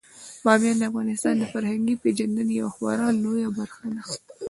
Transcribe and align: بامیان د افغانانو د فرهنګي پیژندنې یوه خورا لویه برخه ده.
بامیان 0.43 0.77
د 0.79 0.83
افغانانو 0.89 1.37
د 1.41 1.43
فرهنګي 1.53 1.95
پیژندنې 2.03 2.53
یوه 2.59 2.71
خورا 2.75 3.07
لویه 3.23 3.49
برخه 3.57 3.85
ده. 3.95 4.01